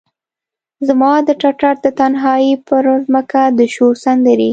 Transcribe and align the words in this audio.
زما 0.87 1.13
د 1.27 1.29
ټټر 1.41 1.73
د 1.85 1.87
تنهایې 1.99 2.53
پرمځکه 2.67 3.41
د 3.57 3.59
شور 3.73 3.93
سندرې، 4.05 4.49